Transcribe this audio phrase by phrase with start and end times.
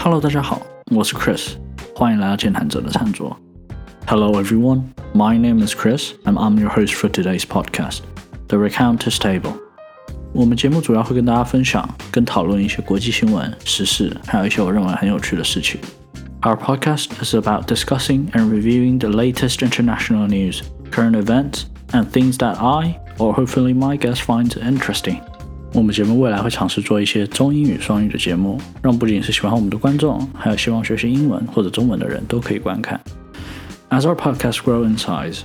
[0.00, 1.54] Hello，大家好，我是 Chris，
[1.94, 3.36] 欢迎来到健谈者的餐桌。
[4.06, 4.82] Hello everyone,
[5.14, 8.00] my name is Chris, and I'm your host for today's podcast,
[8.48, 9.54] The Recounter's Table。
[10.32, 15.80] 我们节目主要会跟大家分享跟讨论一些国际新闻、时事，还有一些我认为很有趣的事情。
[16.42, 20.60] Our podcast is about discussing and reviewing the latest international news,
[20.92, 25.20] current events, and things that I, or hopefully my guests, find interesting.
[25.72, 33.00] 我们节目未来会尝试做一些中英语双语的节目，让不仅是喜欢我们的观众，还有希望学习英文或者中文的人都可以观看。
[33.90, 35.40] As our podcast grow in size,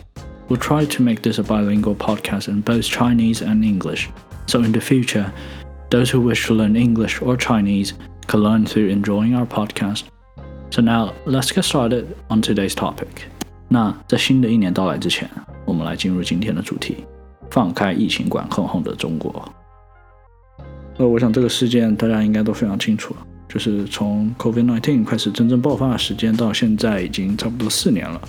[0.47, 4.07] we'll try to make this a bilingual podcast in both Chinese and English.
[4.47, 5.31] So in the future,
[5.89, 7.93] those who wish to learn English or Chinese
[8.27, 10.03] can learn through enjoying our podcast.
[10.69, 13.27] So now, let's get started on today's topic.
[13.67, 15.29] 那在新的一年到来之前，
[15.65, 17.03] 我们来进入今天的主题：
[17.49, 19.43] 放开疫情管控后的中国。
[20.98, 28.20] 那，我想这个事件大家应该都非常清楚了，就是从 COVID-19 开始真正爆发的时间到现在已经差不多四年了。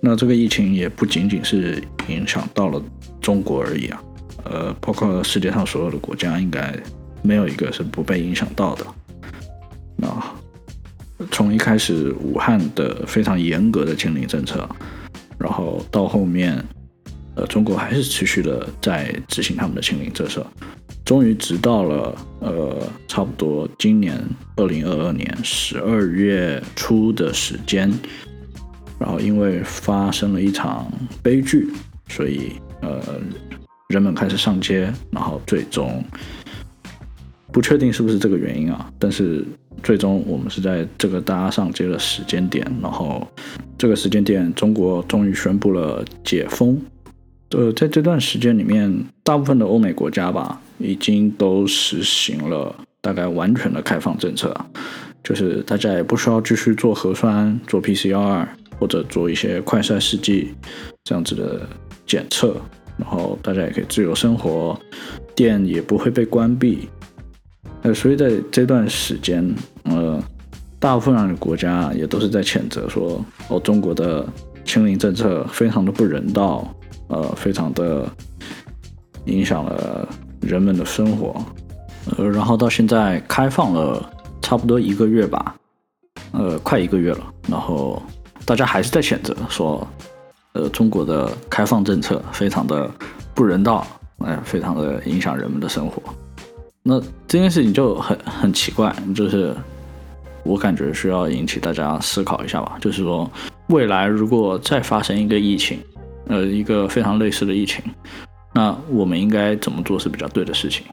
[0.00, 2.82] 那这个疫情也不仅仅是影响到了
[3.20, 4.02] 中国而已啊，
[4.44, 6.74] 呃，包括世界上所有的国家，应该
[7.22, 8.86] 没有一个是不被影响到的。
[9.96, 10.08] 那
[11.30, 14.66] 从一开始武汉的非常严格的清零政策，
[15.38, 16.64] 然后到后面，
[17.46, 20.46] 中国还是持续的在执行他们的清零政策。
[21.04, 24.16] 终于直到了呃，差不多今年
[24.56, 27.92] 二零二二年十二月初的时间，
[28.96, 31.68] 然后因为发生了一场悲剧，
[32.08, 33.02] 所以呃，
[33.88, 36.04] 人们开始上街，然后最终
[37.50, 39.44] 不确定是不是这个原因啊，但是
[39.82, 43.26] 最终我们是在这个大家上街的时间点，然后
[43.76, 46.80] 这个时间点，中国终于宣布了解封。
[47.50, 54.54] 呃，在这段时间里面，大部分的欧美国家吧，已经都实行了大概完全的开放政策，
[55.24, 58.46] 就是大家也不需要继续做核酸、做 PCR
[58.78, 60.54] 或者做一些快筛试剂
[61.02, 61.68] 这样子的
[62.06, 62.54] 检测，
[62.96, 64.78] 然后大家也可以自由生活，
[65.34, 66.88] 店也不会被关闭。
[67.82, 69.52] 呃，所以在这段时间，
[69.82, 70.22] 呃，
[70.78, 74.24] 大部分的国家也都是在谴责说，哦，中国的
[74.64, 76.72] 清零政策非常的不人道。
[77.10, 78.08] 呃，非常的
[79.24, 80.08] 影响了
[80.40, 81.34] 人们的生活，
[82.16, 84.08] 呃，然后到现在开放了
[84.40, 85.56] 差不多一个月吧，
[86.30, 88.00] 呃，快一个月了，然后
[88.44, 89.84] 大家还是在谴责说，
[90.52, 92.88] 呃，中国的开放政策非常的
[93.34, 93.84] 不人道，
[94.18, 96.00] 哎，非常的影响人们的生活。
[96.82, 99.52] 那这件事情就很很奇怪，就是
[100.44, 103.28] 我感觉需要引起大家思考一下吧，就是说
[103.66, 105.78] 未来如果再发生一个疫情。
[106.30, 107.82] 呃，一个非常类似的疫情，
[108.54, 110.86] 那我们应该怎么做是比较对的事情？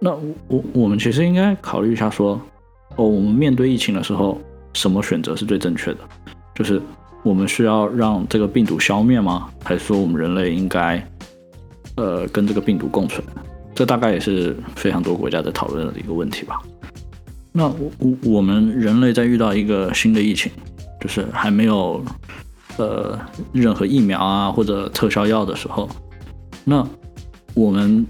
[0.00, 2.40] 那我我我们其实应该考虑一下说，
[2.96, 4.40] 哦，我们面对疫情的时候，
[4.72, 5.98] 什么选择是最正确的？
[6.54, 6.80] 就是
[7.22, 9.50] 我们需要让这个病毒消灭吗？
[9.62, 11.06] 还是说我们人类应该，
[11.96, 13.22] 呃，跟这个病毒共存？
[13.74, 16.58] 这大概也是非常多国家在讨论的一个问题吧。
[17.52, 20.50] 那我我我们人类在遇到一个新的疫情，
[21.02, 22.02] 就是还没有。
[22.78, 23.18] 呃，
[23.52, 25.88] 任何疫苗啊或者特效药的时候，
[26.64, 26.86] 那
[27.54, 28.06] 我们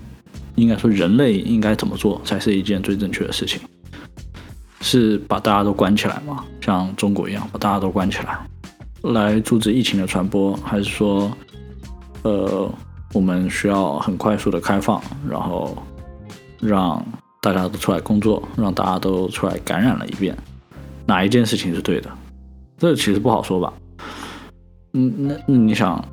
[0.54, 3.60] 应该说人类应该怎么做才是一件最正确的事情？
[4.80, 6.44] 是把大家都关起来吗？
[6.60, 8.38] 像中国一样把大家都关起来，
[9.02, 10.56] 来阻止疫情的传播？
[10.64, 11.30] 还是说，
[12.22, 12.68] 呃，
[13.12, 15.76] 我们需要很快速的开放，然后
[16.60, 17.04] 让
[17.40, 20.36] 大家都出来工作，让大家都出来感染了一遍？
[21.06, 22.10] 哪一件事情是对的？
[22.78, 23.72] 这其实不好说吧。
[24.94, 26.04] 嗯，那你想，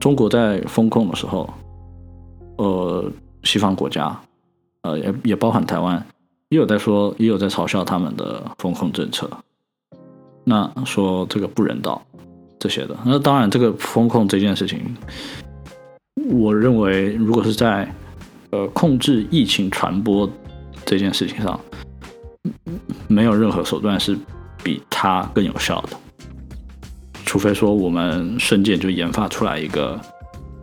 [0.00, 1.48] 中国在封控的时候，
[2.56, 3.10] 呃，
[3.44, 4.20] 西方国家，
[4.82, 6.04] 呃，也也包含台湾，
[6.48, 9.30] 也有在说，也有在嘲笑他们的封控政策，
[10.42, 12.02] 那说这个不人道
[12.58, 12.96] 这些的。
[13.04, 14.80] 那当然，这个封控这件事情，
[16.30, 17.88] 我认为如果是在
[18.50, 20.28] 呃控制疫情传播
[20.84, 21.60] 这件事情上，
[23.06, 24.18] 没有任何手段是
[24.62, 25.96] 比它更有效的。
[27.34, 30.00] 除非说我们瞬间就研发出来一个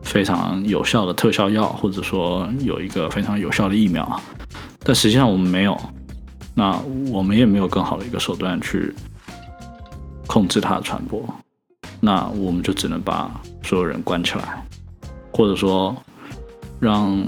[0.04, 4.22] 非常有效的特效药，或者说有一个非常有效的疫苗，
[4.80, 5.78] 但实际上我们没有，
[6.56, 6.80] 那
[7.12, 8.96] 我们也没有更好的一个手段去
[10.28, 11.22] 控制它的传播，
[12.00, 13.30] 那我们就只能把
[13.64, 14.66] 所有人关起来，
[15.34, 15.94] 或者说
[16.80, 17.22] 让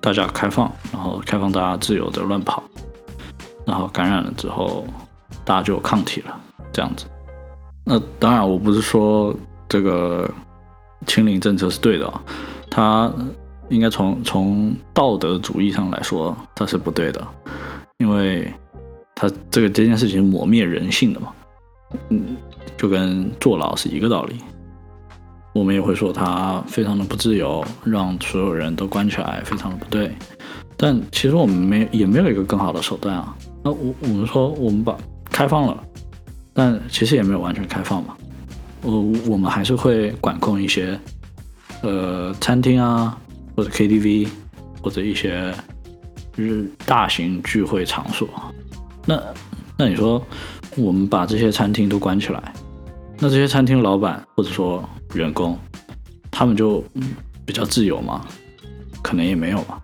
[0.00, 2.62] 大家开放，然后开放大家自由的乱跑，
[3.66, 4.86] 然后感染了之后
[5.44, 6.40] 大家就有抗体了，
[6.72, 7.04] 这样子。
[7.88, 9.32] 那当然，我不是说
[9.68, 10.28] 这个
[11.06, 12.20] 清零政策是对的哦，
[12.68, 13.12] 它
[13.68, 17.24] 应该从从道德主义上来说，它是不对的，
[17.98, 18.52] 因为
[19.14, 21.32] 他这个这件事情抹灭人性的嘛，
[22.08, 22.36] 嗯，
[22.76, 24.36] 就跟坐牢是一个道理。
[25.54, 30.12] 我们也会说他非常的不自由，让所有人都关起来，非常的不对。
[30.76, 33.34] 但其实我们没也没有一个更好的手段啊。
[33.62, 34.94] 那我我们说我们把
[35.30, 35.82] 开放了，
[36.56, 38.16] 但其实也没有完全开放嘛。
[38.82, 40.98] 我我们还是会管控一些，
[41.82, 43.16] 呃，餐厅啊，
[43.54, 44.28] 或者 KTV，
[44.82, 45.52] 或者一些
[46.34, 48.26] 就是大型聚会场所。
[49.04, 49.22] 那
[49.76, 50.24] 那你说
[50.76, 52.54] 我们把这些餐厅都关起来，
[53.18, 54.82] 那这些餐厅老板或者说
[55.14, 55.58] 员工，
[56.30, 56.82] 他们就
[57.44, 58.24] 比较自由吗？
[59.02, 59.80] 可能也没有吧。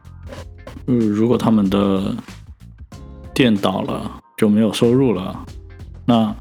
[0.86, 2.14] 嗯，如果他们的
[3.34, 5.44] 店倒了，就没有收入了，
[6.04, 6.34] 那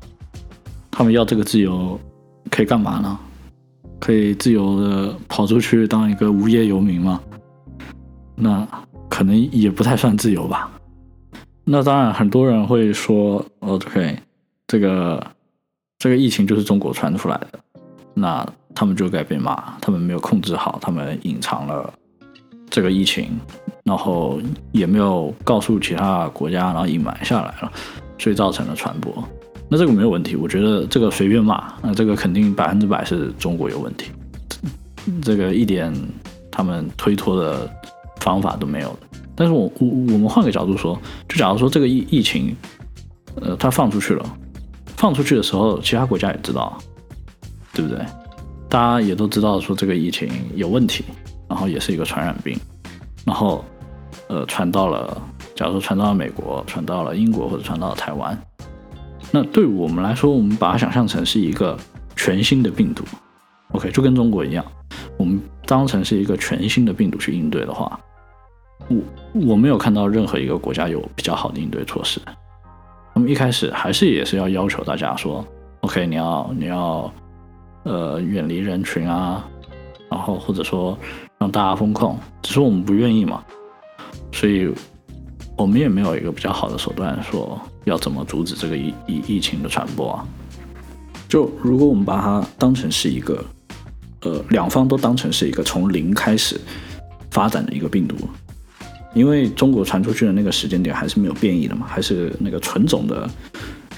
[1.01, 2.00] 他们要这个自由
[2.51, 3.19] 可以干嘛呢？
[4.00, 7.19] 可以自由的跑出去当一个无业游民吗？
[8.36, 8.68] 那
[9.09, 10.69] 可能也不太算自由吧。
[11.63, 14.15] 那当然，很多人会说，OK，
[14.68, 15.25] 这个
[15.98, 17.59] 这个疫情就是中国传出来的，
[18.13, 21.92] 那他们就该被骂，他们没有控制好，他们隐藏了。
[22.69, 23.39] 这个疫情，
[23.86, 24.39] 然后
[24.71, 27.71] 也没有告诉其他国家，然后隐瞒下来了，
[28.19, 29.12] 所以造成了传播。
[29.72, 34.12] 那这个没有问题，我觉得这个随便骂，那这个肯定百分之百是中国有问题，
[35.22, 35.94] 这个一点
[36.52, 37.72] 他们推脱的
[38.18, 38.94] 方法都没有。
[39.34, 42.54] 但是我我我们换个角度说，就假如说这个疫疫情，
[43.42, 44.26] 呃，它放出去了，
[44.98, 46.78] 放出去的时候，其他国家也知道，
[47.74, 48.06] 对不对？
[48.68, 51.06] 大家也都知道说这个疫情有问题。
[51.48, 52.58] 然后也是一个传染病，
[53.26, 53.66] 然后，
[54.30, 55.22] 呃，传到了，
[55.54, 58.42] 假如说传到了美国，传到了英国或者传到了台湾，
[59.31, 61.78] 那对我们来说，我们把它想象成是一个
[62.16, 63.04] 全新的病毒
[63.72, 64.66] ，OK，就跟中国一样，
[65.18, 68.00] 我们当成是一个全新的病毒去应对的话，
[68.89, 68.98] 我
[69.48, 72.19] 我没有看到任何一个国家有比较好的应对措施。
[73.13, 75.45] 那么一开始还是也是要要求大家说
[75.81, 77.12] ，OK，你要你要，
[77.84, 79.45] 呃，远离人群啊，
[80.10, 80.98] 然后或者说。
[81.42, 83.44] 让大家封控，只是我们不愿意嘛，
[84.31, 84.72] 所以
[85.57, 90.28] 我们也没有一个比较好的手段，说要怎么阻止这个疫疫疫情的传播啊。
[91.28, 93.44] 就如果我们把它当成是一个，
[94.22, 96.60] 呃，两方都当成是一个从零开始
[97.31, 98.16] 发展的一个病毒，
[99.13, 103.30] 因为中国传出去的那个时间点还是没有变异的嘛，还是那个纯种的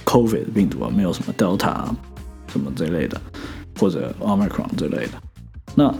[0.05, 1.85] COVID 病毒啊，没有什么 Delta
[2.47, 3.19] 什么这类的，
[3.79, 5.11] 或者 Omicron 这类的，
[5.75, 5.93] 那。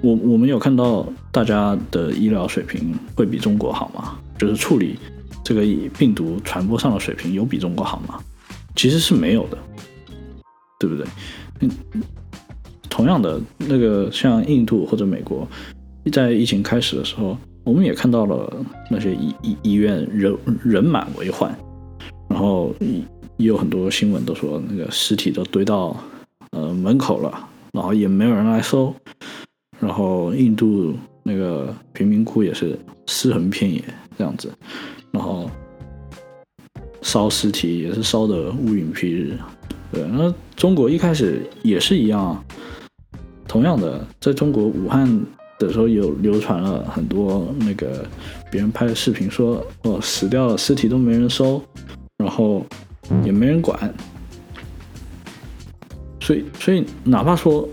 [0.00, 4.16] 我我们有看到大家的医疗水平会比中国好吗？
[4.38, 4.96] 就是处理
[5.48, 8.20] 这个以病毒传播上的水平有比中国好吗？
[8.76, 9.56] 其实是没有的，
[10.78, 11.06] 对不对？
[11.60, 11.70] 嗯，
[12.90, 15.48] 同样的，那个像印度或者美国，
[16.12, 17.34] 在疫情开始的时候，
[17.64, 21.50] 我们也看到了那些医医医院人人满为患，
[22.28, 22.74] 然后
[23.38, 25.96] 也有很多新闻都说那个尸体都堆到
[26.50, 28.94] 呃门口了，然后也没有人来收。
[29.80, 33.82] 然后印度那个贫民窟也是尸横遍野
[34.18, 34.52] 这样子，
[35.12, 35.50] 然后
[37.02, 39.38] 烧尸体也是烧的乌云蔽日。
[39.90, 42.44] 对，那中国一开始也是一样，
[43.46, 45.08] 同样的，在中国武汉
[45.58, 48.04] 的时候有流传了很多那个
[48.50, 51.62] 别人拍的视频说，说哦死掉了尸体都没人收，
[52.18, 52.64] 然后
[53.24, 53.92] 也没人管，
[56.20, 57.68] 所以所以哪怕说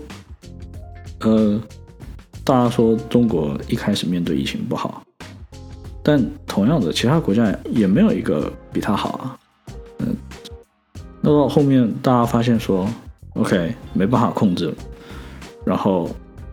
[1.20, 1.60] 呃。
[2.44, 5.02] 大家说中国一开始面对疫情不好，
[6.08, 9.36] 但同样的，其他国家也没有一个比他好啊。
[9.98, 10.14] 嗯，
[11.20, 12.86] 那到后面大家发现说
[13.34, 14.74] ，OK，没办法控制了，
[15.64, 16.08] 然后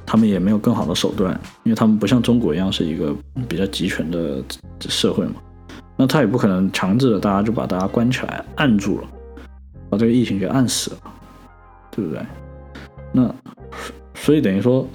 [0.07, 3.15] 他们也没有更好的手段，因为他们不像中国一样是一个
[3.47, 4.43] 比较集权的
[4.79, 5.35] 社会嘛。
[5.95, 9.07] 那他也不可能强制的大家就把大家关起来按住了，
[9.87, 10.97] 把这个疫情给按死了，
[11.91, 12.19] 对不对？
[13.11, 13.31] 那
[14.15, 14.87] 所以等于说。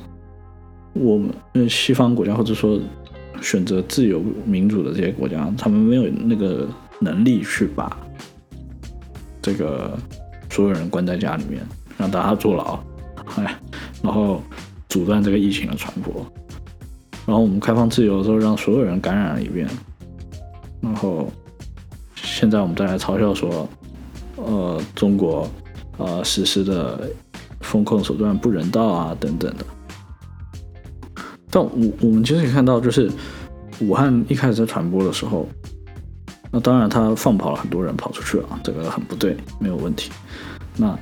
[0.95, 2.77] 我们西方国家，或者说
[3.41, 6.69] 选择自由民主的这些国家，他们没有那个
[7.01, 7.97] 能力去把
[9.41, 9.99] 这个
[10.51, 11.67] 所有人关在家里面，
[11.97, 12.79] 让大家坐牢，
[13.37, 13.59] 哎，
[14.03, 14.43] 然后
[14.89, 16.27] 阻断这个疫情的传播。
[17.27, 19.69] 然后我们开放自由的时候，让所有人感染了一遍。
[20.81, 21.31] 然后
[22.15, 23.69] 现在我们再来嘲笑说，
[24.37, 25.49] 呃，中国
[25.99, 27.11] 呃实施的
[27.61, 29.67] 封控手段不人道啊，等等的。
[31.59, 33.11] 但我我们其实可以看到，就是
[33.81, 35.49] 武汉一开始在传播的时候，
[36.53, 40.13] 那当然他放跑了很多人跑出去了，这个很不对，没有问题。
[40.77, 40.97] 那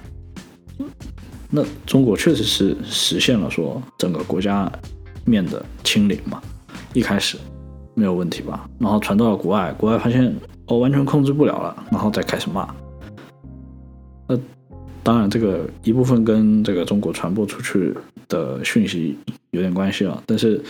[1.51, 4.71] 那中国确实是实现了说整个国家
[5.27, 6.41] 面的清零嘛，
[6.95, 7.37] 一开始
[7.93, 8.67] 没有问题吧？
[8.79, 10.35] 然后传到了国外，国外发现
[10.69, 12.67] 哦完全控制不了了，然后再开始骂。
[15.07, 17.95] 当然这个一部分跟这个中国传播出去
[18.27, 19.17] 的讯息
[19.53, 20.61] 有点关系啊，但是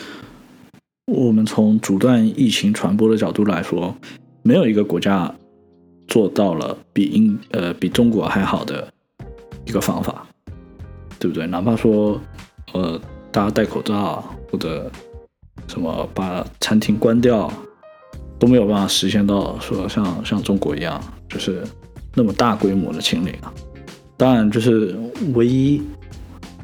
[1.06, 3.96] 我们从阻断疫情传播的角度来说，
[4.42, 5.34] 没有一个国家
[6.06, 8.92] 做到了比英呃比中国还好的
[9.64, 10.26] 一个方法，
[11.18, 11.46] 对不对？
[11.46, 12.20] 哪怕说
[12.74, 13.00] 呃
[13.32, 14.92] 大家戴口罩或者
[15.66, 17.50] 什么把餐厅关掉，
[18.38, 21.64] 都没有办法实现到说像像中国一样，就是
[22.14, 23.50] 那么大规模的清零啊。
[24.18, 24.96] 当然，就是
[25.34, 25.82] 唯一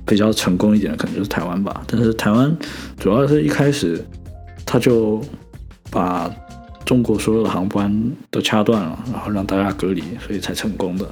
[0.06, 1.84] 比较成功一点的，可能就是台湾吧。
[1.86, 2.56] 但是台湾
[2.98, 4.02] 主要是一开始
[4.64, 5.20] 他就
[5.90, 6.34] 把
[6.86, 11.06] 中国所有的航班都掐断了，然后让大家隔离，所以才成功的。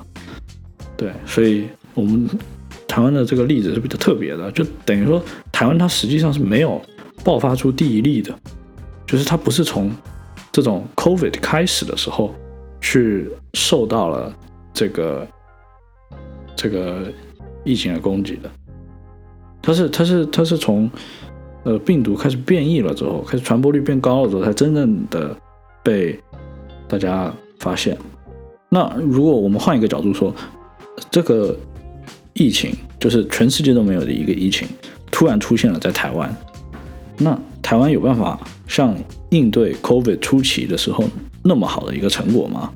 [0.97, 2.27] 对，所以我们
[2.89, 6.81] 台湾的这个例子是比较特别的，就等于说台湾它实际上是没有
[7.23, 8.35] 爆发出第一例的，
[9.07, 9.93] 就是它不是从
[10.51, 12.35] 这种 COVID 开始的时候
[12.81, 14.35] 去受到了
[14.73, 15.29] 这个。
[16.57, 17.13] 这个
[17.65, 18.51] 疫情的攻击的，
[19.63, 20.91] 它是它是它是从
[21.65, 25.37] 呃病毒开始变异了之后，开始传播率变高了之后，才真正的
[25.83, 26.19] 被
[26.89, 27.97] 大家发现。
[28.69, 30.35] 那如果我们换一个角度说，
[31.11, 31.57] 这个
[32.35, 34.69] 疫情就是全世界都没有的一个疫情，
[35.11, 36.35] 突然出现了在台湾，
[37.19, 38.97] 那台湾有办法像
[39.31, 41.05] 应对 COVID 初期的时候
[41.43, 42.73] 那么好的一个成果吗？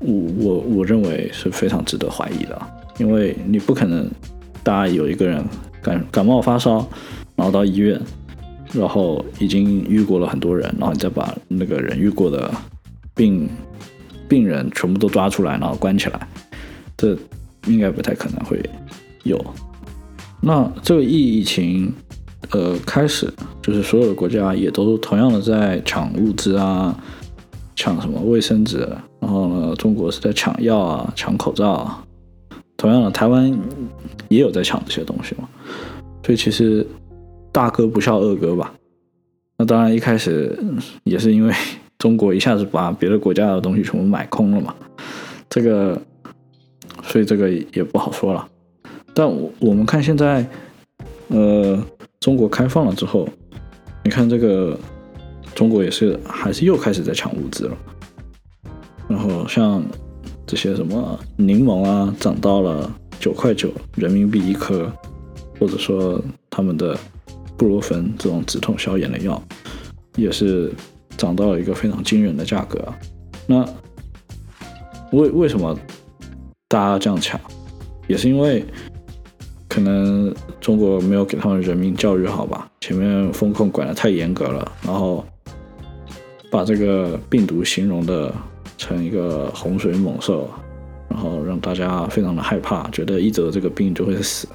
[0.00, 2.60] 我我我认为是非常值得怀疑的，
[2.98, 4.10] 因为你不可能，
[4.62, 5.44] 大家有一个人
[5.82, 6.86] 感感冒发烧，
[7.36, 8.00] 然后到医院，
[8.72, 12.50] 然后已经遇过了很多人，然后你再把那个人遇过的
[13.14, 13.48] 病
[14.26, 16.28] 病人全部都抓出来，然后关起来，
[16.96, 17.16] 这
[17.66, 18.58] 应该不太可能会
[19.24, 19.38] 有。
[20.40, 21.92] 那这个疫疫情
[22.52, 23.30] 呃开始，
[23.60, 26.98] 就是所有的国家也都同样的在抢物资啊。
[27.76, 28.86] 抢什么卫生纸？
[29.20, 32.04] 然后呢，中国是在抢药啊，抢口罩啊。
[32.76, 33.56] 同样的，台湾
[34.28, 35.48] 也有在抢这些东西嘛。
[36.24, 36.86] 所以其实
[37.52, 38.72] 大哥不笑二哥吧。
[39.58, 40.58] 那当然一开始
[41.04, 41.54] 也是因为
[41.98, 44.74] 中国一下子把别的国家的东西全部买空了嘛。
[45.48, 46.00] 这个，
[47.02, 48.48] 所以这个也不好说了。
[49.14, 50.46] 但我我们看现在，
[51.28, 51.78] 呃，
[52.20, 53.28] 中国开放了之后，
[54.02, 54.78] 你看这个。
[55.52, 57.76] 中国也是，还是又开始在抢物资了。
[59.10, 59.82] 然后像
[60.46, 62.88] 这些什么柠檬啊，涨到了
[63.18, 64.90] 九块九人民币一颗，
[65.58, 66.96] 或者说他们的
[67.58, 69.42] 布洛芬这种止痛消炎的药，
[70.14, 70.72] 也是
[71.16, 72.80] 涨到了一个非常惊人的价格。
[73.48, 73.68] 那
[75.10, 75.76] 为为什么
[76.68, 77.38] 大家这样抢？
[78.06, 78.64] 也是因为
[79.68, 85.26] 可能中国没有给他们人民教育好吧，前面风控管得太严格了，然后。
[86.52, 88.34] 把这个病毒形容的
[88.80, 90.48] 成一个洪水猛兽，
[91.06, 94.48] 然后让大家非常的害怕，觉得一得这个病就会死。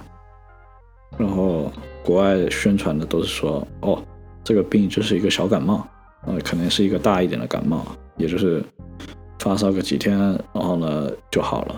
[1.15, 1.71] 然后
[2.03, 4.03] 国外宣传的都是说，哦，
[4.43, 5.87] 这个病就是一个小感冒，
[6.25, 7.85] 呃，可能是一个大一点的感冒，
[8.17, 8.63] 也就是
[9.37, 10.17] 发烧个几天，
[10.51, 11.75] 然后呢就好了。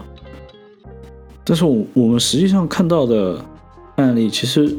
[1.43, 3.43] 但是我我们实际上看到的
[3.97, 4.73] 案例，其实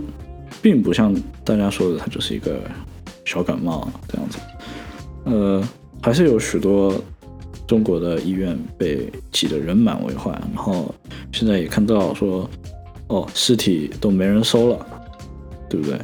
[0.63, 2.59] 并不像大家说的，它就是一个
[3.27, 4.39] 小感冒这样子。
[5.25, 5.63] 呃，
[6.03, 6.95] 还是有许多
[7.69, 10.93] 中国的医院被挤得人满为患，然后
[11.31, 12.51] 现在也看到说，
[13.09, 14.87] 哦，尸体都没人收了，
[15.69, 15.97] 对不对？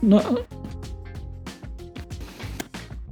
[0.00, 0.22] 那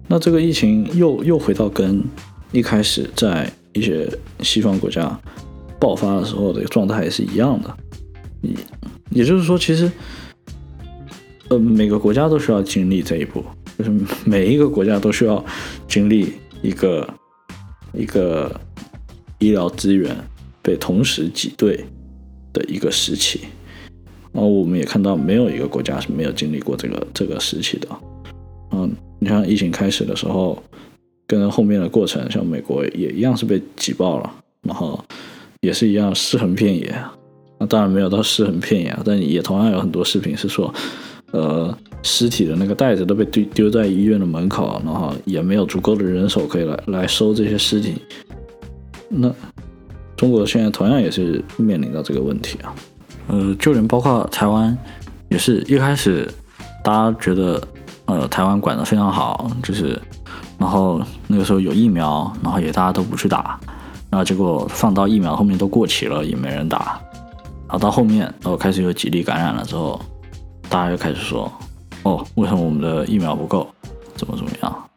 [0.07, 2.05] 那这个疫情又又回到跟
[2.53, 4.07] 一开始在一些
[4.41, 5.19] 西方国家
[5.81, 7.77] 爆发的时候的状态是一样的，
[8.43, 8.55] 也
[9.11, 9.91] 也就是说，其实
[11.49, 13.43] 呃每个国家都需要经历这一步。
[13.77, 13.91] 就是
[14.25, 15.45] 每一个国家都需要
[15.89, 17.05] 经历一个
[17.97, 18.61] 一个
[19.39, 20.17] 医疗资源
[20.63, 21.85] 被同时挤兑
[22.53, 23.41] 的一个时期，
[24.33, 27.89] 然后我们也看到没有一个国家是没有经历过这个这个时期的。
[28.73, 30.63] 嗯，你像疫情开始的时候，
[31.27, 35.03] 跟后面的过程，像美国也一样是被挤爆了，然后
[35.61, 36.95] 也是一样尸横遍野。
[37.61, 40.73] 那当然没有到尸横遍野，但也同样有很多视频是说，
[41.33, 41.77] 呃。
[42.07, 47.95] 尸体的那个袋子都被丢丢在医院的门口，然后也没有足够的人手可以来来收这些尸体。
[49.09, 49.33] 那
[50.15, 52.75] 中国现在同样也是面临到这个问题啊。
[53.29, 54.77] 呃，就连包括台湾，
[55.31, 56.31] 也是一开始
[56.83, 57.59] 大家觉得
[58.05, 59.99] 呃台湾管得非常好，就是
[60.59, 63.59] 然后那个时候有疫苗，然后也大家都不去打，
[64.11, 67.01] 然后结果放到疫苗后面都过期了，也没人打。
[67.67, 69.99] 然后到后面，然后开始有几例感染了之后，
[70.75, 71.51] 大家就开始说。
[72.03, 73.73] 哦，为什么我们的疫苗不够？
[74.17, 74.91] 怎么怎么样？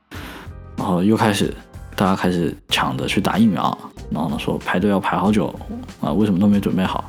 [0.76, 1.54] 然后又开始
[1.96, 3.78] 大家开始抢着去打疫苗，
[4.10, 5.54] 然后呢说排队要排好久
[6.02, 7.06] 啊，为什么都没准备好？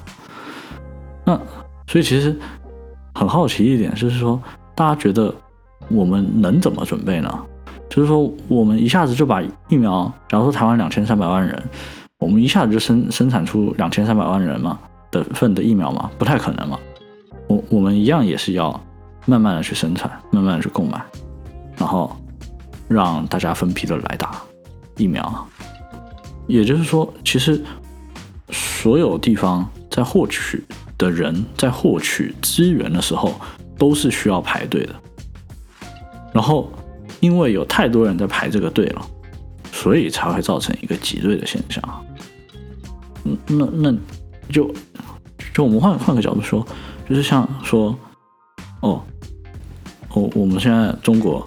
[1.25, 1.35] 那
[1.87, 2.39] 所以其实
[3.15, 4.39] 很好奇一点，就是说
[4.75, 5.35] 大家觉得
[5.89, 7.39] 我们能怎么准备呢？
[7.89, 11.61] 就是说我们一下子就把疫苗，假如说台湾两千三百万人，
[12.19, 14.79] 我们一下子就生生产出两千三百万人嘛
[15.11, 16.11] 的份的疫苗嘛？
[16.19, 16.79] 不太可能嘛。
[17.49, 18.81] 我我们一样也是要
[19.27, 21.03] 慢慢的去生产，慢慢的去购买，
[21.77, 22.15] 然后
[22.87, 24.41] 让大家分批的来打。
[24.97, 25.47] 疫苗，
[26.47, 27.63] 也就是说，其实
[28.51, 30.65] 所有地方在获取
[30.99, 33.41] 的人在获取资源的时候，
[33.79, 34.95] 都是需要排队的。
[36.33, 36.69] 然后，
[37.21, 39.07] 因为有太多人在排这个队了，
[39.73, 42.05] 所以才会造成一个挤兑的现象。
[43.25, 43.97] 嗯，那那
[44.53, 44.75] 就
[45.55, 46.67] 就我们换换个角度说，
[47.09, 47.99] 就是像说，
[48.81, 49.03] 哦，
[50.11, 51.47] 哦，我们现在中国。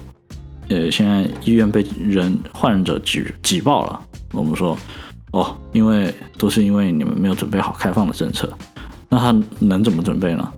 [0.69, 4.01] 呃，现在医院被人患者挤挤爆了。
[4.31, 4.77] 我们说，
[5.33, 8.49] 哦，因为都是因为你们没有准备好开放的政策。
[9.09, 10.49] 那他能怎么准备呢？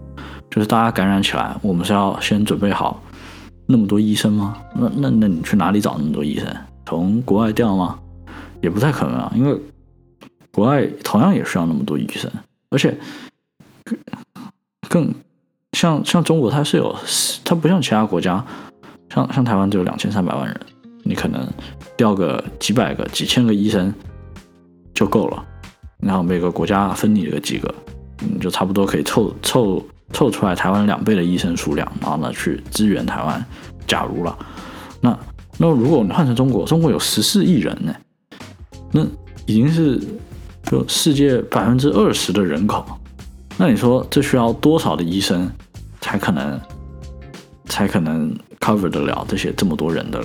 [0.52, 3.02] 就是大家感染起来，我们是要先准备好
[3.66, 4.56] 那么多医生吗？
[4.76, 6.48] 那那那你去哪里找那么多医生？
[6.86, 7.98] 从国外调吗？
[8.62, 9.60] 也不太可能啊，因为
[10.52, 12.32] 国外同样也需要那么多医生，
[12.70, 12.96] 而且
[14.94, 15.12] 更
[15.72, 16.96] 像像中国，它是有，
[17.44, 18.46] 它不像其他国家。
[19.10, 20.60] 像像台湾只有两千三百万人，
[21.04, 21.48] 你可能
[21.98, 23.92] 调个几百个、几千个医生
[24.94, 25.44] 就够了，
[25.98, 27.74] 然后每个国家分你个几个，
[28.20, 33.44] 你就差不多可以凑凑凑出来台湾两倍的医生数量，然后呢去支援台湾。
[33.88, 34.38] 假如了，
[35.02, 35.18] 那
[35.58, 37.96] 那如果你换成中国，中国有十四亿人呢，
[38.92, 39.04] 那
[39.48, 40.00] 已经是
[40.70, 42.86] 就世界百分之二十的人口，
[43.66, 45.50] 那你说这需要多少的医生
[46.02, 46.60] 才可能
[47.64, 50.22] 才可能？cover 得了这些这么多人的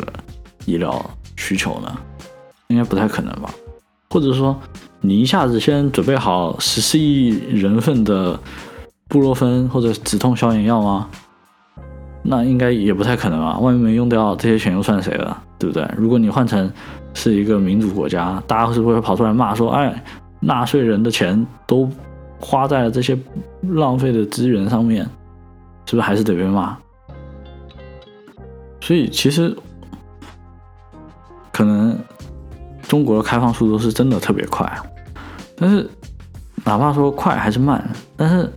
[0.65, 1.97] 医疗需求呢？
[2.67, 3.49] 应该不太可能吧？
[4.11, 4.59] 或者说，
[5.01, 8.37] 你一下子先准备好十四亿人份的
[9.07, 11.09] 布洛芬或者止痛消炎药吗？
[12.25, 13.57] 那应该也不太可能吧？
[13.61, 15.37] 万一没用掉，这些钱又算谁的？
[15.61, 15.89] 对不对？
[15.97, 16.69] 如果你换成
[17.15, 20.05] 是一个民主国家，大家是不是会跑出来骂说：“哎，
[20.41, 21.89] 纳税人的钱都
[22.41, 23.19] 花在了这些
[23.63, 25.05] 浪费的资源上面，
[25.87, 26.77] 是不是还是得被骂？”
[28.81, 29.55] 所以其实
[31.53, 31.99] 可能
[32.83, 34.71] 中国的开放速度是真的特别快，
[35.57, 35.87] 但是
[36.65, 38.51] 哪怕说快还是慢，但是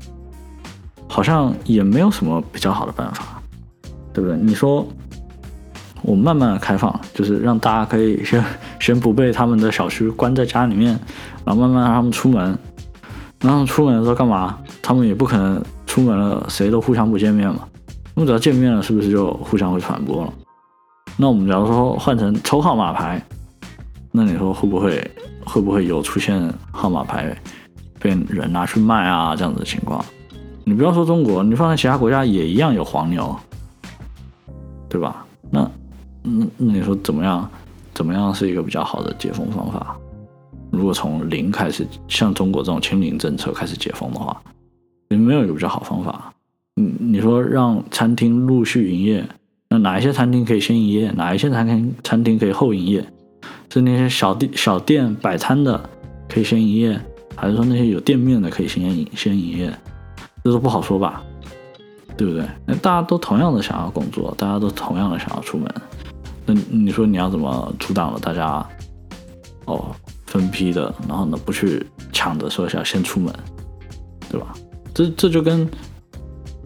[1.08, 3.42] 好像也没有什么比较好的办法，
[4.14, 4.38] 对不对？
[4.38, 4.88] 你说
[6.04, 8.42] 我慢慢的开放，就是让大家可以先
[8.80, 10.98] 先不被他们的小区关在家里面，
[11.44, 12.58] 然后慢慢让他们出门，
[13.42, 14.58] 让他们出门的时候干嘛？
[14.82, 17.68] 他们也不可能出门了，谁都互相不见面嘛。
[18.14, 20.34] 那么只要见面了，是不是就互相会传播了？
[21.18, 23.22] 那我们假如说换成抽号码牌，
[24.12, 25.12] 那你说会不会
[25.46, 27.36] 会不会有出现号码牌
[28.00, 30.04] 被人拿去卖啊这样子的情况？
[30.64, 33.36] 你不要说中国，你放在其他国家也一样有黄牛，
[34.88, 35.26] 对吧？
[35.50, 35.70] 那
[36.22, 37.50] 那那你说怎么样？
[37.94, 39.98] 怎么样是一个比较好的解封方法？
[40.72, 44.42] 如果从零开始，像中国这种清零政策开始解封的话，
[45.10, 46.34] 有没有一个比较好方法？
[46.76, 49.26] 你，你说让餐厅陆续营业，
[49.70, 53.06] 那哪一些餐厅可以先营业，哪一些餐厅餐厅可以后营业？
[53.70, 55.90] 是那些小店小店摆摊的
[56.30, 57.00] 可以先营业，
[57.36, 59.74] 还是说那些有店面的可以先营先营业？
[60.44, 61.22] 这都不好说吧，
[62.18, 62.46] 对不对？
[62.66, 65.68] 那大家都同样的想要工作，大家都同样的想要出门，
[66.46, 68.66] 那你说你要怎么阻挡了大家？
[69.66, 69.96] 哦，
[70.32, 73.32] 分批的，然后呢不去抢着说要先出门，
[74.32, 74.48] 对吧？
[74.94, 75.70] 这这就跟。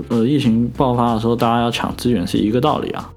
[0.10, 3.10] 呃，疫情爆发的时候，大家要抢资源是一个道理啊。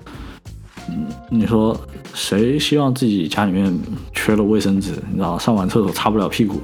[0.88, 1.76] 嗯，你说
[2.14, 3.76] 谁希望自己家里面
[4.12, 6.60] 缺了卫生纸，你知道上完厕所擦不了屁股，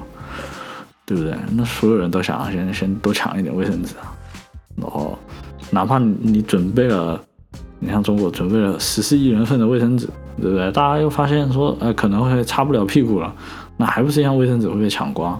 [1.05, 1.35] 对不对？
[1.51, 4.14] 那所有人都想先先多抢一点卫生纸啊。
[4.77, 5.18] 然后，
[5.73, 7.20] 哪怕你你准备了，
[7.81, 10.09] 你像中国准备了十四亿人份的卫生纸，
[10.40, 10.70] 对不对？
[10.70, 13.35] 大家又发现说，呃，可能会擦不了屁股了，
[13.85, 15.38] 那还不是一样卫生纸会被抢光，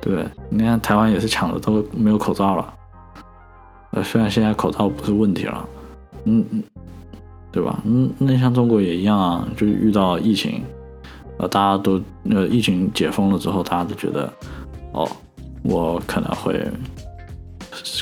[0.00, 0.24] 对？
[0.48, 2.74] 你看台湾也是抢的都没有口罩了。
[3.90, 5.68] 呃，虽然现在口罩不是问题了，
[6.22, 6.62] 嗯嗯，
[7.50, 7.80] 对吧？
[7.84, 10.62] 嗯，那像中国也一样啊，就遇到疫情，
[11.38, 14.32] 呃，大家都呃疫情解封了之后，大家都觉得，
[14.92, 15.08] 哦，
[15.64, 16.64] 我可能会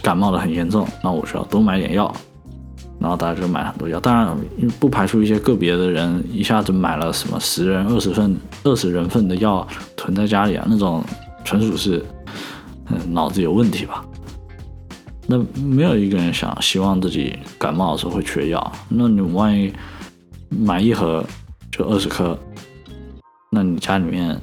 [0.02, 2.14] 感冒的很严重，那我需要多买点药，
[3.00, 3.98] 然后大家就买很多药。
[3.98, 4.36] 当然，
[4.78, 11.02] 不排除一些个别的人一下子买了什么十人、二十份、二十人份的药囤在家里啊，那种
[11.44, 12.04] 纯属是
[12.90, 14.04] 嗯脑子有问题吧。
[15.26, 18.72] 那没有一个人想希望自己感冒的时候会缺药。
[18.88, 19.72] 那你万一
[20.48, 21.24] 买一盒
[21.70, 22.38] 就二十颗，
[23.50, 24.36] 那你家里面，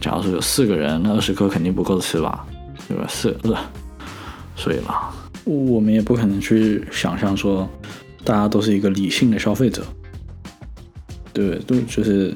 [0.00, 2.44] 假如说有四个人，那二十颗肯定不够吃吧？
[2.88, 3.06] 对吧？
[3.08, 3.56] 四个，
[4.56, 5.08] 所以嘛，
[5.44, 7.68] 我们也不可能去想象说，
[8.24, 9.82] 大家都是一个理性的消费者，
[11.32, 11.58] 对对？
[11.60, 12.34] 都就是，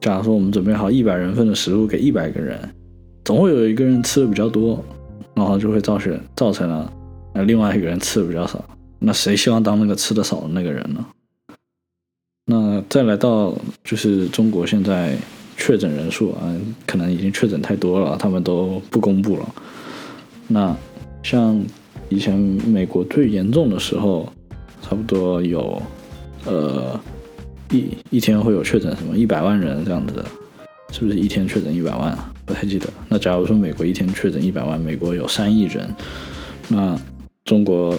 [0.00, 2.58] 假如说我们准备好一百人份的食物给一百个人，
[3.24, 4.84] 总会有一个人吃的比较多，
[5.34, 6.92] 然后就会造成造成了，
[7.34, 8.62] 那另外一个人吃的比较少。
[8.98, 11.06] 那谁希望当那个吃的少的那个人呢？
[12.46, 15.16] 那再来到就是中国现在
[15.56, 16.52] 确诊人数啊，
[16.86, 19.54] 可能已经确诊太多了，他们都不公布了。
[20.48, 20.76] 那
[21.22, 21.64] 像
[22.12, 24.30] 以前美国最严重的时候，
[24.82, 25.80] 差不多有
[26.44, 27.00] 呃
[27.70, 30.24] 一一天会有确诊什么一百万人这样子的，
[30.92, 32.32] 是不是一天确诊一百万啊？
[32.44, 32.88] 不太记得。
[33.08, 35.88] 那假如说美国一天确诊一百万，美国有三亿人，
[36.68, 36.98] 那
[37.44, 37.98] 中国。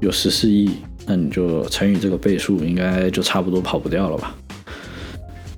[0.00, 0.70] 有十四亿，
[1.06, 4.34] 那你就乘以这个倍数，应该就差不多跑不掉了吧，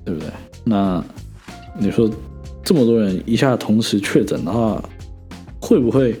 [0.03, 0.29] 对不对？
[0.65, 1.01] 那
[1.79, 2.11] 你说
[2.61, 4.83] 这么多人一下同时确诊的话，
[5.61, 6.13] 会不会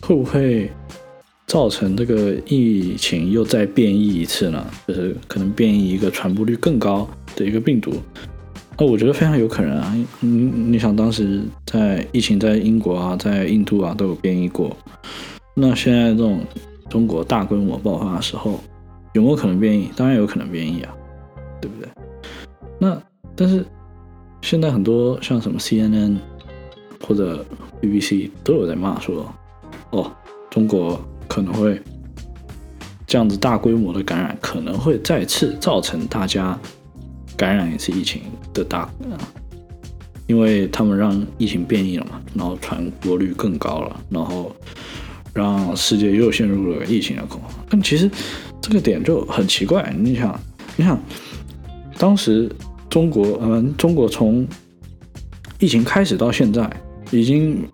[0.00, 0.68] 会不会
[1.46, 4.66] 造成这个疫情又再变异一次呢？
[4.86, 7.92] 就是可能变异一个传播率更高的一个病毒？
[8.78, 9.94] 那我觉得非常有可能啊。
[10.20, 14.76] 你你想当时在疫情在英国啊，在印度啊都有变异过，
[15.54, 16.40] 那现在这种。
[16.88, 18.60] 中国大规模爆发的时候，
[19.12, 19.90] 有没有可能变异？
[19.96, 20.94] 当然有可能变异啊，
[21.60, 21.90] 对不对？
[22.78, 22.96] 那
[23.34, 23.66] 但是
[24.40, 26.16] 现在很多像什么 CNN
[27.04, 27.44] 或者
[27.82, 29.28] BBC 都有在骂说，
[29.90, 30.08] 哦，
[30.48, 30.96] 中国
[31.28, 31.80] 可能会
[33.06, 36.58] 这样子大规模的感染，可能会再次造成大家
[37.36, 38.90] 感染一次疫情的大，
[40.26, 44.54] 因为他们让疫情变异了嘛，然后传播率更高了，然后。
[45.36, 47.50] 让世界又陷入了疫情的恐慌。
[47.68, 48.10] 但其实
[48.58, 49.94] 这个点就很奇怪。
[49.94, 50.40] 你想，
[50.76, 50.98] 你想，
[51.98, 52.50] 当时
[52.88, 54.48] 中国，嗯，中国从
[55.58, 56.66] 疫情开始到现在，
[57.10, 57.68] 已经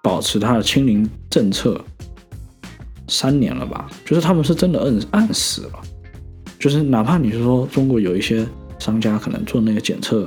[0.00, 1.84] 保持它的清零政策
[3.10, 3.90] 三年了吧？
[4.06, 5.80] 就是他们是真的按按死了。
[6.58, 8.46] 就是哪怕你是说中国有一些
[8.78, 10.26] 商家可能做那个检测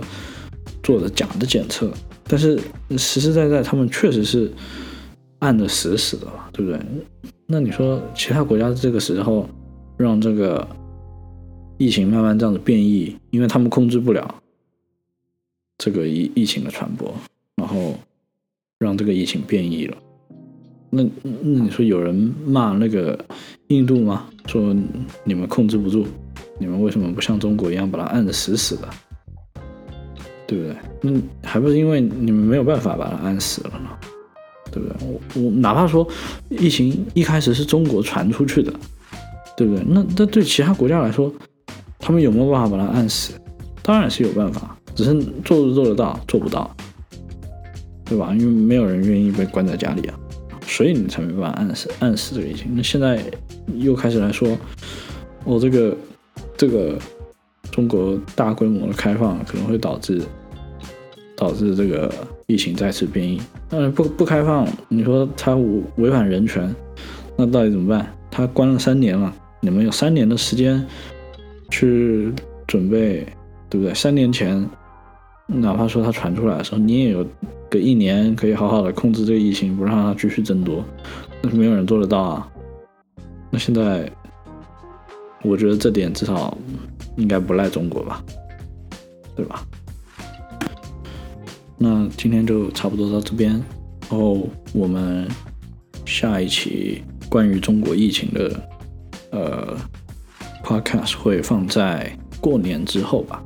[0.83, 1.91] 做的假的检测，
[2.25, 2.59] 但是
[2.97, 4.51] 实实在在他们确实是。
[5.39, 6.79] 按的死死的，对不对？
[7.47, 9.45] 那你说其他国家这个时候
[9.97, 10.65] 让这个
[11.77, 14.35] 疫情慢慢这样子变异，因为他们控制不了
[15.77, 17.13] 这个疫疫情的传播，
[17.57, 17.99] 然后
[18.79, 19.97] 让这个疫情变异了。
[20.93, 23.17] 那那你说有人骂那个
[23.67, 24.25] 印度吗？
[24.45, 24.75] 说
[25.23, 26.05] 你们控制不住，
[26.59, 28.87] 你们为什么不像中国一样把它按的死死的？
[30.45, 30.75] 对不对？
[31.01, 33.89] 那还不是因为你们没有办法把它按死了呢？
[34.71, 35.07] 对不对？
[35.07, 36.07] 我我哪怕说
[36.49, 38.71] 疫情一开始是中国传出去的，
[39.57, 39.83] 对不对？
[39.87, 41.33] 那那对其他国家来说，
[41.97, 43.33] 他们有没有办法把它按死？
[43.81, 46.75] 当然是有办法，只是做不做得到，做不到，
[48.05, 48.33] 对吧？
[48.37, 50.19] 因为没有人愿意被关在家里啊，
[50.73, 52.71] 所以你才没办法暗示暗示这个疫情。
[52.75, 53.23] 那现在
[53.75, 54.57] 又开始来说，
[55.43, 55.97] 我、哦、这个
[56.57, 56.97] 这个
[57.71, 60.21] 中国大规模的开放可能会导致。
[61.35, 62.13] 导致这个
[62.45, 65.55] 疫情再次变异，那不不开放，你说他
[65.97, 66.73] 违反人权，
[67.35, 68.07] 那到底怎么办？
[68.29, 70.81] 他关了三年了，你们有三年的时间
[71.69, 72.31] 去
[72.67, 73.25] 准备，
[73.67, 73.93] 对不对？
[73.93, 74.63] 三年前，
[75.47, 77.25] 哪怕说他传出来的时候，你也有
[77.73, 80.85] 个一年可以好好的控制这个疫情，不让它继续增多，
[81.41, 82.47] 但是没有人做得到啊。
[83.49, 84.07] 那现在，
[85.41, 86.55] 我觉得这点至少
[87.17, 88.23] 应该不赖中国吧，
[89.35, 89.65] 对吧？
[91.77, 93.51] 那今天就差不多到这边，
[94.09, 95.27] 然后我们
[96.05, 98.69] 下一期关于中国疫情的
[99.31, 99.75] 呃
[100.63, 103.43] podcast 会放在过年之后吧，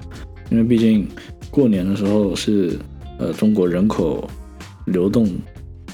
[0.51, 1.07] 因为毕竟
[1.49, 2.77] 过年的时候是
[3.17, 4.29] 呃中国人口
[4.85, 5.29] 流动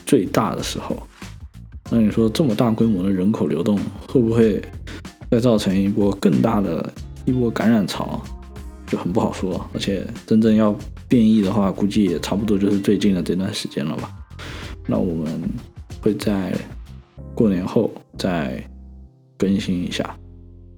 [0.05, 0.97] 最大的时候，
[1.89, 4.61] 那你说这么大规模的人口流动会不会
[5.31, 6.91] 再造成一波更大的
[7.25, 8.21] 一波感染潮，
[8.87, 10.75] 就很不好说，而且真正要。
[11.09, 14.09] 变异的话，估计也差不多就是最近的这段时间了吧。
[14.87, 15.39] 那我们
[16.01, 16.51] 会在
[17.35, 18.63] 过年后再
[19.37, 20.17] 更新一下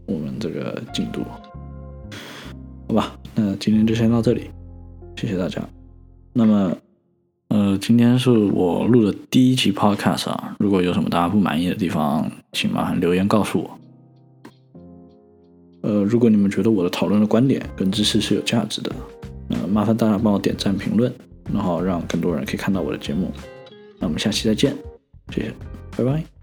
[0.08, 1.22] 我们这个进度，
[2.90, 3.18] 好吧？
[3.34, 4.50] 那今天就先到这里，
[5.16, 5.66] 谢谢大家。
[6.38, 6.78] 那么，
[7.48, 13.80] 呃，今天是我录的第一期 Podcast 啊，如果有什么大家不满意的地方，请麻烦留言告诉我。
[15.82, 18.92] 呃，如果你们觉得我的讨论的观点跟知识是有价值的。
[19.48, 21.10] 那麻烦大家帮我点赞评论，
[21.54, 23.32] 然后让更多人可以看到我的节目。
[23.98, 24.76] 那我们下期再见，
[25.32, 25.54] 谢谢，
[25.96, 26.35] 拜拜。